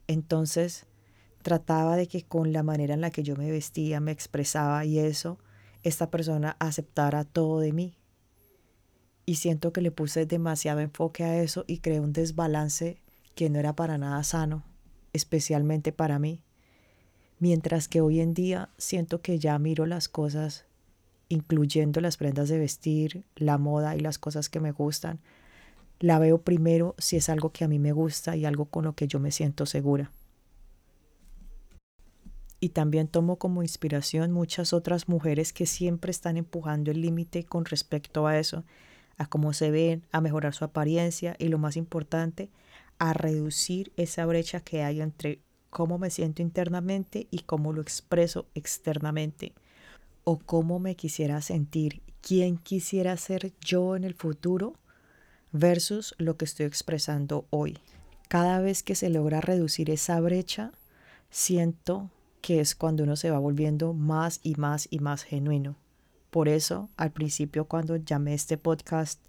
Entonces, 0.07 0.85
trataba 1.41 1.95
de 1.95 2.07
que 2.07 2.23
con 2.23 2.53
la 2.53 2.63
manera 2.63 2.93
en 2.93 3.01
la 3.01 3.11
que 3.11 3.23
yo 3.23 3.35
me 3.35 3.51
vestía, 3.51 3.99
me 3.99 4.11
expresaba 4.11 4.83
y 4.85 4.99
eso, 4.99 5.37
esta 5.83 6.09
persona 6.09 6.57
aceptara 6.59 7.23
todo 7.23 7.59
de 7.59 7.71
mí. 7.71 7.97
Y 9.25 9.35
siento 9.35 9.71
que 9.73 9.81
le 9.81 9.91
puse 9.91 10.25
demasiado 10.25 10.79
enfoque 10.79 11.23
a 11.23 11.41
eso 11.41 11.63
y 11.67 11.79
creé 11.79 11.99
un 11.99 12.13
desbalance 12.13 12.97
que 13.35 13.49
no 13.49 13.59
era 13.59 13.75
para 13.75 13.97
nada 13.97 14.23
sano, 14.23 14.63
especialmente 15.13 15.91
para 15.91 16.19
mí. 16.19 16.41
Mientras 17.39 17.87
que 17.87 18.01
hoy 18.01 18.21
en 18.21 18.33
día 18.33 18.69
siento 18.77 19.21
que 19.21 19.39
ya 19.39 19.59
miro 19.59 19.85
las 19.85 20.07
cosas, 20.07 20.65
incluyendo 21.27 22.01
las 22.01 22.17
prendas 22.17 22.49
de 22.49 22.59
vestir, 22.59 23.25
la 23.35 23.57
moda 23.57 23.95
y 23.95 23.99
las 23.99 24.17
cosas 24.17 24.49
que 24.49 24.59
me 24.59 24.71
gustan, 24.71 25.19
la 25.99 26.19
veo 26.19 26.41
primero 26.41 26.95
si 26.97 27.15
es 27.15 27.29
algo 27.29 27.51
que 27.51 27.63
a 27.63 27.67
mí 27.67 27.79
me 27.79 27.91
gusta 27.91 28.35
y 28.35 28.45
algo 28.45 28.65
con 28.65 28.85
lo 28.85 28.93
que 28.93 29.07
yo 29.07 29.19
me 29.19 29.31
siento 29.31 29.65
segura. 29.65 30.11
Y 32.59 32.69
también 32.69 33.07
tomo 33.07 33.37
como 33.37 33.61
inspiración 33.61 34.31
muchas 34.31 34.73
otras 34.73 35.07
mujeres 35.07 35.53
que 35.53 35.65
siempre 35.65 36.11
están 36.11 36.37
empujando 36.37 36.91
el 36.91 37.01
límite 37.01 37.43
con 37.43 37.65
respecto 37.65 38.27
a 38.27 38.39
eso, 38.39 38.63
a 39.17 39.27
cómo 39.27 39.53
se 39.53 39.71
ven, 39.71 40.05
a 40.11 40.21
mejorar 40.21 40.53
su 40.53 40.65
apariencia 40.65 41.35
y 41.37 41.47
lo 41.49 41.57
más 41.57 41.77
importante, 41.77 42.49
a 42.97 43.13
reducir 43.13 43.91
esa 43.97 44.25
brecha 44.25 44.61
que 44.61 44.83
hay 44.83 45.01
entre 45.01 45.41
cómo 45.69 45.97
me 45.97 46.09
siento 46.09 46.41
internamente 46.41 47.27
y 47.29 47.39
cómo 47.39 47.73
lo 47.73 47.81
expreso 47.81 48.47
externamente. 48.55 49.53
O 50.23 50.39
cómo 50.39 50.79
me 50.79 50.95
quisiera 50.95 51.41
sentir, 51.41 52.01
quién 52.21 52.57
quisiera 52.57 53.15
ser 53.17 53.53
yo 53.59 53.95
en 53.95 54.05
el 54.05 54.15
futuro 54.15 54.73
versus 55.55 56.15
lo 56.17 56.35
que 56.35 56.45
estoy 56.45 56.65
expresando 56.65 57.47
hoy. 57.49 57.79
Cada 58.27 58.59
vez 58.59 58.83
que 58.83 58.95
se 58.95 59.09
logra 59.09 59.39
reducir 59.39 59.89
esa 59.89 60.19
brecha, 60.19 60.73
siento 61.29 62.11
que 62.41 62.59
es 62.59 62.75
cuando 62.75 63.03
uno 63.03 63.15
se 63.15 63.31
va 63.31 63.39
volviendo 63.39 63.93
más 63.93 64.41
y 64.43 64.55
más 64.55 64.87
y 64.91 64.99
más 64.99 65.23
genuino. 65.23 65.77
Por 66.29 66.49
eso, 66.49 66.89
al 66.97 67.11
principio 67.11 67.65
cuando 67.65 67.95
llamé 67.95 68.33
este 68.33 68.57
podcast, 68.57 69.21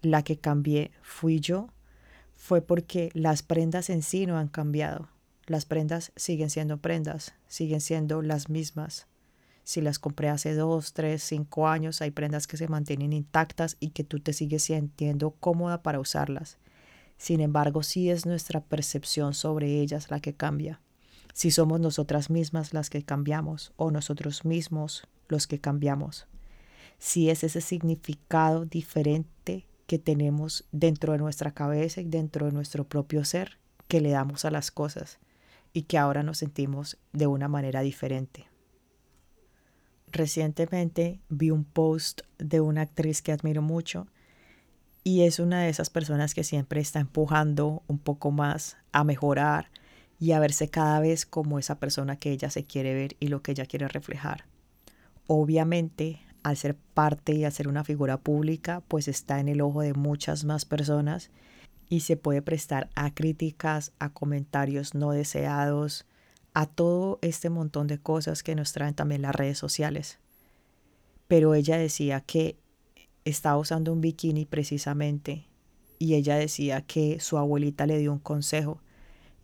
la 0.00 0.22
que 0.22 0.38
cambié 0.38 0.92
fui 1.02 1.40
yo, 1.40 1.68
fue 2.36 2.60
porque 2.60 3.10
las 3.12 3.42
prendas 3.42 3.90
en 3.90 4.02
sí 4.02 4.26
no 4.26 4.38
han 4.38 4.48
cambiado. 4.48 5.08
Las 5.46 5.64
prendas 5.64 6.12
siguen 6.14 6.50
siendo 6.50 6.78
prendas, 6.78 7.34
siguen 7.48 7.80
siendo 7.80 8.22
las 8.22 8.48
mismas. 8.48 9.08
Si 9.64 9.80
las 9.80 9.98
compré 9.98 10.28
hace 10.28 10.54
dos, 10.54 10.92
tres, 10.92 11.22
cinco 11.22 11.66
años, 11.68 12.02
hay 12.02 12.10
prendas 12.10 12.46
que 12.46 12.58
se 12.58 12.68
mantienen 12.68 13.14
intactas 13.14 13.78
y 13.80 13.90
que 13.90 14.04
tú 14.04 14.20
te 14.20 14.34
sigues 14.34 14.64
sintiendo 14.64 15.30
cómoda 15.30 15.82
para 15.82 16.00
usarlas. 16.00 16.58
Sin 17.16 17.40
embargo, 17.40 17.82
sí 17.82 18.10
es 18.10 18.26
nuestra 18.26 18.60
percepción 18.60 19.32
sobre 19.32 19.80
ellas 19.80 20.10
la 20.10 20.20
que 20.20 20.34
cambia. 20.34 20.80
Si 21.32 21.50
somos 21.50 21.80
nosotras 21.80 22.28
mismas 22.28 22.74
las 22.74 22.90
que 22.90 23.02
cambiamos 23.02 23.72
o 23.76 23.90
nosotros 23.90 24.44
mismos 24.44 25.08
los 25.28 25.46
que 25.46 25.58
cambiamos. 25.58 26.26
Si 26.98 27.30
es 27.30 27.42
ese 27.42 27.62
significado 27.62 28.66
diferente 28.66 29.66
que 29.86 29.98
tenemos 29.98 30.64
dentro 30.72 31.12
de 31.12 31.18
nuestra 31.18 31.52
cabeza 31.52 32.02
y 32.02 32.04
dentro 32.04 32.46
de 32.46 32.52
nuestro 32.52 32.84
propio 32.84 33.24
ser 33.24 33.58
que 33.88 34.00
le 34.00 34.10
damos 34.10 34.44
a 34.44 34.50
las 34.50 34.70
cosas 34.70 35.18
y 35.72 35.82
que 35.82 35.98
ahora 35.98 36.22
nos 36.22 36.38
sentimos 36.38 36.98
de 37.12 37.26
una 37.26 37.48
manera 37.48 37.80
diferente. 37.80 38.46
Recientemente 40.14 41.18
vi 41.28 41.50
un 41.50 41.64
post 41.64 42.20
de 42.38 42.60
una 42.60 42.82
actriz 42.82 43.20
que 43.20 43.32
admiro 43.32 43.62
mucho 43.62 44.06
y 45.02 45.22
es 45.22 45.40
una 45.40 45.62
de 45.62 45.68
esas 45.68 45.90
personas 45.90 46.34
que 46.34 46.44
siempre 46.44 46.80
está 46.80 47.00
empujando 47.00 47.82
un 47.88 47.98
poco 47.98 48.30
más 48.30 48.76
a 48.92 49.02
mejorar 49.02 49.72
y 50.20 50.30
a 50.30 50.38
verse 50.38 50.68
cada 50.68 51.00
vez 51.00 51.26
como 51.26 51.58
esa 51.58 51.80
persona 51.80 52.14
que 52.14 52.30
ella 52.30 52.48
se 52.48 52.64
quiere 52.64 52.94
ver 52.94 53.16
y 53.18 53.26
lo 53.26 53.42
que 53.42 53.50
ella 53.50 53.66
quiere 53.66 53.88
reflejar. 53.88 54.44
Obviamente, 55.26 56.20
al 56.44 56.56
ser 56.56 56.76
parte 56.76 57.32
y 57.32 57.44
al 57.44 57.50
ser 57.50 57.66
una 57.66 57.82
figura 57.82 58.16
pública, 58.16 58.84
pues 58.86 59.08
está 59.08 59.40
en 59.40 59.48
el 59.48 59.60
ojo 59.60 59.80
de 59.80 59.94
muchas 59.94 60.44
más 60.44 60.64
personas 60.64 61.32
y 61.88 62.00
se 62.00 62.16
puede 62.16 62.40
prestar 62.40 62.88
a 62.94 63.12
críticas, 63.12 63.90
a 63.98 64.10
comentarios 64.10 64.94
no 64.94 65.10
deseados, 65.10 66.06
a 66.54 66.66
todo 66.66 67.18
este 67.20 67.50
montón 67.50 67.88
de 67.88 67.98
cosas 67.98 68.42
que 68.42 68.54
nos 68.54 68.72
traen 68.72 68.94
también 68.94 69.22
las 69.22 69.34
redes 69.34 69.58
sociales. 69.58 70.18
Pero 71.26 71.54
ella 71.54 71.76
decía 71.76 72.20
que 72.20 72.56
estaba 73.24 73.58
usando 73.58 73.92
un 73.92 74.00
bikini 74.00 74.44
precisamente 74.44 75.46
y 75.98 76.14
ella 76.14 76.36
decía 76.36 76.80
que 76.82 77.18
su 77.20 77.38
abuelita 77.38 77.86
le 77.86 77.98
dio 77.98 78.12
un 78.12 78.18
consejo 78.20 78.80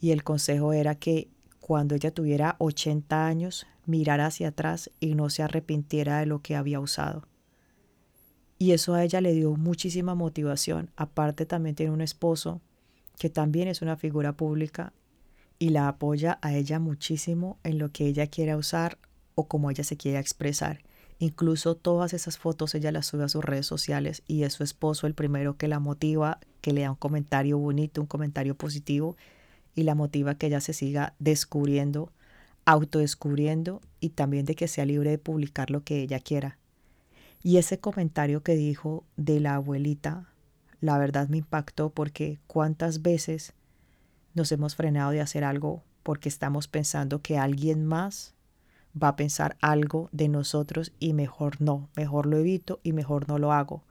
y 0.01 0.13
el 0.13 0.23
consejo 0.23 0.73
era 0.73 0.95
que 0.95 1.29
cuando 1.59 1.95
ella 1.95 2.13
tuviera 2.13 2.57
80 2.59 3.27
años 3.27 3.67
mirara 3.87 4.27
hacia 4.27 4.49
atrás 4.49 4.91
y 5.01 5.15
no 5.15 5.31
se 5.31 5.43
arrepintiera 5.43 6.21
de 6.21 6.27
lo 6.27 6.41
que 6.43 6.55
había 6.55 6.81
usado. 6.81 7.27
Y 8.59 8.73
eso 8.73 8.95
a 8.95 9.03
ella 9.03 9.21
le 9.21 9.33
dio 9.33 9.57
muchísima 9.57 10.15
motivación. 10.15 10.91
Aparte 10.97 11.47
también 11.47 11.75
tiene 11.75 11.93
un 11.93 12.03
esposo 12.03 12.61
que 13.19 13.31
también 13.31 13.69
es 13.69 13.83
una 13.83 13.97
figura 13.97 14.33
pública 14.37 14.93
y 15.61 15.69
la 15.69 15.89
apoya 15.89 16.39
a 16.41 16.55
ella 16.55 16.81
muchísimo 16.81 17.59
en 17.63 17.79
lo 17.79 17.93
que 17.93 18.07
ella 18.07 18.27
quiera 18.27 18.57
usar 18.57 18.99
o 19.35 19.47
como 19.47 19.71
ella 19.71 19.85
se 19.85 19.99
quiera 19.99 20.19
expresar. 20.19 20.81
Incluso 21.19 21.77
todas 21.77 22.15
esas 22.15 22.39
fotos 22.39 22.75
ella 22.75 22.91
las 22.91 23.07
sube 23.07 23.25
a 23.25 23.29
sus 23.29 23.45
redes 23.45 23.67
sociales 23.67 24.23
y 24.27 24.45
es 24.45 24.55
su 24.55 24.65
esposo 24.65 25.07
el 25.07 25.15
primero 25.15 25.59
que 25.59 25.69
la 25.69 25.79
motiva, 25.79 26.41
que 26.63 26.73
le 26.73 26.81
da 26.81 26.91
un 26.91 26.97
comentario 26.97 27.59
bonito, 27.59 28.01
un 28.01 28.07
comentario 28.07 28.55
positivo 28.55 29.19
y 29.75 29.83
la 29.83 29.95
motiva 29.95 30.35
que 30.35 30.47
ella 30.47 30.63
se 30.63 30.73
siga 30.73 31.15
descubriendo, 31.19 32.11
autodescubriendo 32.65 33.83
y 34.01 34.09
también 34.09 34.47
de 34.47 34.55
que 34.55 34.67
sea 34.67 34.87
libre 34.87 35.11
de 35.11 35.19
publicar 35.19 35.71
lo 35.71 35.85
que 35.85 36.01
ella 36.01 36.21
quiera. 36.21 36.57
Y 37.43 37.59
ese 37.59 37.79
comentario 37.79 38.43
que 38.43 38.55
dijo 38.55 39.05
de 39.19 39.41
la 39.41 39.57
abuelita, 39.57 40.33
la 40.81 40.97
verdad 40.97 41.29
me 41.29 41.37
impactó 41.37 41.91
porque 41.91 42.39
cuántas 42.47 43.03
veces 43.03 43.53
nos 44.35 44.53
hemos 44.53 44.77
frenado 44.77 45.11
de 45.11 45.21
hacer 45.21 45.45
algo 45.45 45.83
porque 46.03 46.29
estamos 46.29 46.69
pensando 46.69 47.23
que 47.23 47.39
alguien 47.39 47.85
más 47.85 48.35
va 49.01 49.09
a 49.09 49.17
pensar 49.17 49.57
algo 49.61 50.09
de 50.13 50.29
nosotros 50.29 50.93
y 50.99 51.13
mejor 51.13 51.61
no, 51.61 51.89
mejor 51.97 52.27
lo 52.27 52.39
evito 52.39 52.81
y 52.83 52.93
mejor 52.93 53.29
no 53.29 53.39
lo 53.39 53.53
hago. 53.53 53.85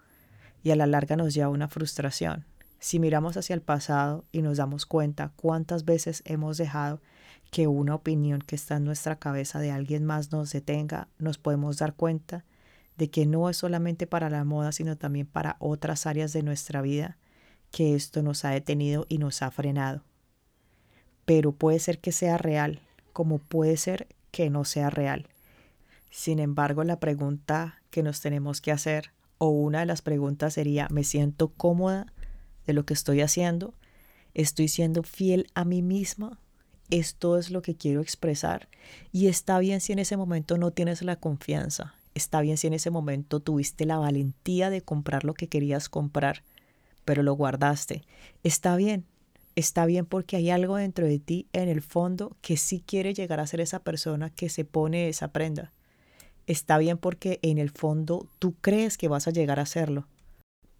Y 0.63 0.71
a 0.71 0.75
la 0.75 0.87
larga 0.87 1.15
nos 1.15 1.33
lleva 1.33 1.49
una 1.49 1.67
frustración. 1.67 2.45
Si 2.79 2.99
miramos 2.99 3.37
hacia 3.37 3.53
el 3.53 3.61
pasado 3.61 4.25
y 4.31 4.41
nos 4.41 4.57
damos 4.57 4.85
cuenta 4.85 5.31
cuántas 5.35 5.85
veces 5.85 6.21
hemos 6.25 6.57
dejado 6.57 7.01
que 7.51 7.67
una 7.67 7.95
opinión 7.95 8.41
que 8.41 8.55
está 8.55 8.77
en 8.77 8.85
nuestra 8.85 9.17
cabeza 9.17 9.59
de 9.59 9.71
alguien 9.71 10.05
más 10.05 10.31
nos 10.31 10.51
detenga, 10.51 11.07
nos 11.17 11.37
podemos 11.37 11.77
dar 11.77 11.93
cuenta 11.93 12.45
de 12.97 13.09
que 13.09 13.25
no 13.25 13.49
es 13.49 13.57
solamente 13.57 14.07
para 14.07 14.29
la 14.29 14.43
moda, 14.43 14.71
sino 14.71 14.97
también 14.97 15.25
para 15.25 15.55
otras 15.59 16.05
áreas 16.05 16.33
de 16.33 16.43
nuestra 16.43 16.81
vida 16.81 17.17
que 17.71 17.95
esto 17.95 18.23
nos 18.23 18.45
ha 18.45 18.49
detenido 18.49 19.05
y 19.09 19.17
nos 19.17 19.41
ha 19.41 19.51
frenado. 19.51 20.03
Pero 21.29 21.51
puede 21.51 21.77
ser 21.77 21.99
que 21.99 22.11
sea 22.11 22.39
real, 22.39 22.81
como 23.13 23.37
puede 23.37 23.77
ser 23.77 24.07
que 24.31 24.49
no 24.49 24.65
sea 24.65 24.89
real. 24.89 25.27
Sin 26.09 26.39
embargo, 26.39 26.83
la 26.83 26.99
pregunta 26.99 27.83
que 27.91 28.01
nos 28.01 28.19
tenemos 28.19 28.61
que 28.61 28.71
hacer, 28.71 29.11
o 29.37 29.49
una 29.49 29.81
de 29.81 29.85
las 29.85 30.01
preguntas 30.01 30.55
sería, 30.55 30.87
¿me 30.89 31.03
siento 31.03 31.49
cómoda 31.49 32.11
de 32.65 32.73
lo 32.73 32.83
que 32.83 32.95
estoy 32.95 33.21
haciendo? 33.21 33.75
¿Estoy 34.33 34.69
siendo 34.69 35.03
fiel 35.03 35.45
a 35.53 35.65
mí 35.65 35.83
misma? 35.83 36.39
Esto 36.89 37.37
es 37.37 37.51
lo 37.51 37.61
que 37.61 37.75
quiero 37.75 38.01
expresar. 38.01 38.67
Y 39.11 39.27
está 39.27 39.59
bien 39.59 39.81
si 39.81 39.93
en 39.93 39.99
ese 39.99 40.17
momento 40.17 40.57
no 40.57 40.71
tienes 40.71 41.03
la 41.03 41.17
confianza, 41.17 41.93
Está 42.15 42.41
bien 42.41 42.57
si 42.57 42.65
en 42.65 42.73
ese 42.73 42.89
momento 42.89 43.39
tuviste 43.39 43.85
la 43.85 43.99
valentía 43.99 44.71
de 44.71 44.81
comprar 44.81 45.23
lo 45.23 45.35
que 45.35 45.47
querías 45.47 45.89
comprar, 45.89 46.41
pero 47.05 47.21
lo 47.21 47.33
guardaste. 47.33 48.03
Está 48.43 48.75
bien, 48.75 49.05
está 49.59 49.85
bien 49.85 50.05
porque 50.05 50.35
hay 50.37 50.49
algo 50.49 50.77
dentro 50.77 51.05
de 51.05 51.19
ti 51.19 51.47
en 51.53 51.69
el 51.69 51.81
fondo 51.81 52.35
que 52.41 52.57
sí 52.57 52.83
quiere 52.85 53.13
llegar 53.13 53.39
a 53.39 53.47
ser 53.47 53.61
esa 53.61 53.79
persona 53.79 54.29
que 54.29 54.49
se 54.49 54.65
pone 54.65 55.09
esa 55.09 55.31
prenda. 55.31 55.71
Está 56.47 56.77
bien 56.77 56.97
porque 56.97 57.39
en 57.41 57.57
el 57.59 57.69
fondo 57.69 58.27
tú 58.39 58.55
crees 58.61 58.97
que 58.97 59.07
vas 59.07 59.27
a 59.27 59.31
llegar 59.31 59.59
a 59.59 59.63
hacerlo. 59.63 60.07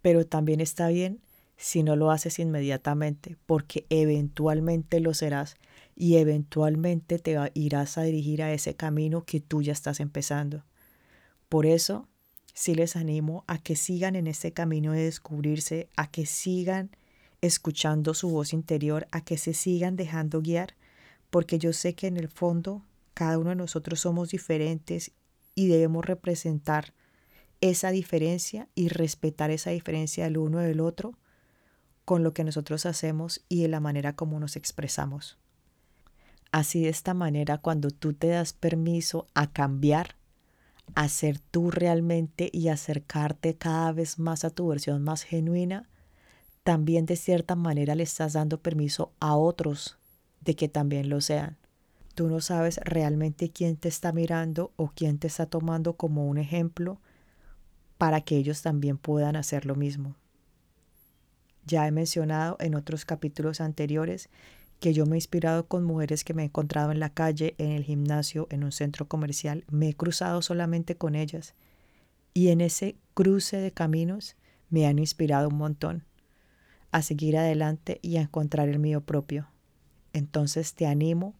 Pero 0.02 0.26
también 0.26 0.60
está 0.60 0.88
bien 0.88 1.20
si 1.56 1.82
no 1.82 1.94
lo 1.94 2.10
haces 2.10 2.38
inmediatamente, 2.38 3.36
porque 3.44 3.86
eventualmente 3.90 4.98
lo 4.98 5.12
serás 5.12 5.56
y 5.94 6.16
eventualmente 6.16 7.18
te 7.18 7.36
irás 7.52 7.98
a 7.98 8.02
dirigir 8.02 8.42
a 8.42 8.52
ese 8.52 8.74
camino 8.74 9.24
que 9.24 9.40
tú 9.40 9.60
ya 9.60 9.72
estás 9.72 10.00
empezando. 10.00 10.64
Por 11.50 11.66
eso, 11.66 12.08
sí 12.54 12.74
les 12.74 12.96
animo 12.96 13.44
a 13.46 13.58
que 13.58 13.76
sigan 13.76 14.16
en 14.16 14.26
este 14.26 14.52
camino 14.52 14.92
de 14.92 15.04
descubrirse, 15.04 15.90
a 15.96 16.10
que 16.10 16.24
sigan 16.24 16.90
escuchando 17.40 18.14
su 18.14 18.30
voz 18.30 18.52
interior, 18.52 19.06
a 19.10 19.22
que 19.22 19.38
se 19.38 19.54
sigan 19.54 19.96
dejando 19.96 20.40
guiar, 20.40 20.74
porque 21.30 21.58
yo 21.58 21.72
sé 21.72 21.94
que 21.94 22.06
en 22.06 22.16
el 22.16 22.28
fondo 22.28 22.84
cada 23.14 23.38
uno 23.38 23.50
de 23.50 23.56
nosotros 23.56 24.00
somos 24.00 24.30
diferentes 24.30 25.12
y 25.54 25.68
debemos 25.68 26.04
representar 26.04 26.94
esa 27.60 27.90
diferencia 27.90 28.68
y 28.74 28.88
respetar 28.88 29.50
esa 29.50 29.70
diferencia 29.70 30.24
del 30.24 30.38
uno 30.38 30.58
del 30.58 30.80
otro 30.80 31.18
con 32.04 32.22
lo 32.22 32.32
que 32.32 32.44
nosotros 32.44 32.86
hacemos 32.86 33.44
y 33.48 33.62
de 33.62 33.68
la 33.68 33.80
manera 33.80 34.16
como 34.16 34.40
nos 34.40 34.56
expresamos. 34.56 35.38
Así 36.50 36.82
de 36.82 36.88
esta 36.88 37.14
manera, 37.14 37.58
cuando 37.58 37.90
tú 37.90 38.14
te 38.14 38.28
das 38.28 38.52
permiso 38.52 39.26
a 39.34 39.52
cambiar, 39.52 40.16
a 40.94 41.08
ser 41.08 41.38
tú 41.38 41.70
realmente 41.70 42.50
y 42.52 42.68
acercarte 42.68 43.56
cada 43.56 43.92
vez 43.92 44.18
más 44.18 44.44
a 44.44 44.50
tu 44.50 44.66
versión 44.66 45.02
más 45.02 45.22
genuina, 45.22 45.89
también 46.62 47.06
de 47.06 47.16
cierta 47.16 47.56
manera 47.56 47.94
le 47.94 48.02
estás 48.02 48.34
dando 48.34 48.60
permiso 48.60 49.12
a 49.20 49.36
otros 49.36 49.98
de 50.40 50.54
que 50.54 50.68
también 50.68 51.08
lo 51.08 51.20
sean. 51.20 51.56
Tú 52.14 52.28
no 52.28 52.40
sabes 52.40 52.78
realmente 52.84 53.50
quién 53.50 53.76
te 53.76 53.88
está 53.88 54.12
mirando 54.12 54.72
o 54.76 54.92
quién 54.94 55.18
te 55.18 55.26
está 55.26 55.46
tomando 55.46 55.94
como 55.94 56.26
un 56.26 56.38
ejemplo 56.38 57.00
para 57.98 58.20
que 58.22 58.36
ellos 58.36 58.62
también 58.62 58.98
puedan 58.98 59.36
hacer 59.36 59.64
lo 59.66 59.74
mismo. 59.74 60.16
Ya 61.66 61.86
he 61.86 61.92
mencionado 61.92 62.56
en 62.60 62.74
otros 62.74 63.04
capítulos 63.04 63.60
anteriores 63.60 64.28
que 64.80 64.94
yo 64.94 65.04
me 65.04 65.16
he 65.16 65.18
inspirado 65.18 65.66
con 65.66 65.84
mujeres 65.84 66.24
que 66.24 66.32
me 66.34 66.42
he 66.42 66.46
encontrado 66.46 66.90
en 66.90 67.00
la 67.00 67.10
calle, 67.10 67.54
en 67.58 67.70
el 67.70 67.84
gimnasio, 67.84 68.48
en 68.50 68.64
un 68.64 68.72
centro 68.72 69.06
comercial. 69.06 69.64
Me 69.70 69.90
he 69.90 69.94
cruzado 69.94 70.40
solamente 70.40 70.96
con 70.96 71.14
ellas. 71.14 71.54
Y 72.32 72.48
en 72.48 72.62
ese 72.62 72.96
cruce 73.12 73.58
de 73.58 73.72
caminos 73.72 74.36
me 74.70 74.86
han 74.86 74.98
inspirado 74.98 75.48
un 75.48 75.56
montón 75.56 76.04
a 76.92 77.02
seguir 77.02 77.36
adelante 77.36 77.98
y 78.02 78.16
a 78.16 78.22
encontrar 78.22 78.68
el 78.68 78.78
mío 78.78 79.00
propio. 79.00 79.48
Entonces 80.12 80.74
te 80.74 80.86
animo 80.86 81.34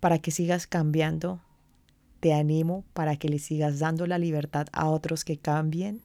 para 0.00 0.18
que 0.18 0.30
sigas 0.30 0.66
cambiando, 0.66 1.40
te 2.20 2.32
animo 2.32 2.84
para 2.92 3.16
que 3.16 3.28
le 3.28 3.38
sigas 3.38 3.78
dando 3.78 4.06
la 4.06 4.18
libertad 4.18 4.66
a 4.72 4.88
otros 4.88 5.24
que 5.24 5.38
cambien 5.38 6.02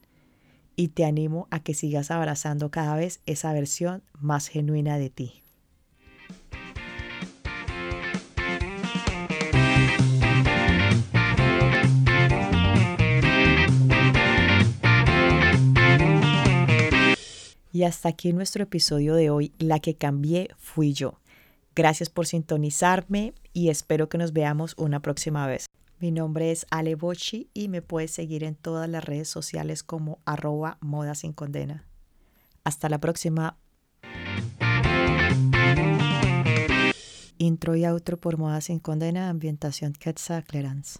y 0.76 0.90
te 0.90 1.06
animo 1.06 1.48
a 1.50 1.60
que 1.62 1.74
sigas 1.74 2.12
abrazando 2.12 2.70
cada 2.70 2.96
vez 2.96 3.22
esa 3.26 3.52
versión 3.54 4.04
más 4.20 4.48
genuina 4.48 4.98
de 4.98 5.10
ti. 5.10 5.44
Y 17.78 17.84
hasta 17.84 18.10
aquí 18.10 18.34
nuestro 18.34 18.64
episodio 18.64 19.14
de 19.14 19.30
hoy. 19.30 19.54
La 19.60 19.78
que 19.78 19.94
cambié 19.94 20.50
fui 20.58 20.94
yo. 20.94 21.20
Gracias 21.76 22.10
por 22.10 22.26
sintonizarme 22.26 23.36
y 23.54 23.70
espero 23.70 24.10
que 24.10 24.18
nos 24.18 24.34
veamos 24.34 24.74
una 24.80 25.00
próxima 25.00 25.46
vez. 25.46 25.68
Mi 26.00 26.10
nombre 26.10 26.50
es 26.50 26.66
Ale 26.72 26.96
Bochi 26.96 27.52
y 27.54 27.68
me 27.68 27.84
puedes 27.84 28.10
seguir 28.10 28.44
en 28.44 28.56
todas 28.56 28.90
las 28.90 29.06
redes 29.06 29.30
sociales 29.30 29.84
como 29.84 30.18
arroba 30.26 30.80
moda 30.82 31.14
sin 31.14 31.34
condena. 31.34 31.86
Hasta 32.64 32.90
la 32.90 32.98
próxima. 32.98 33.60
Intro 37.38 37.76
y 37.76 37.86
outro 37.86 38.18
por 38.18 38.40
Moda 38.40 38.60
sin 38.62 38.80
condena, 38.80 39.30
ambientación 39.30 39.94
Quetzal 39.94 40.44
Clarence. 40.46 40.98